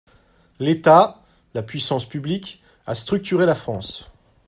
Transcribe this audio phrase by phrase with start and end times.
[0.57, 1.21] L’État–
[1.53, 4.09] la puissance publique– a structuré la France.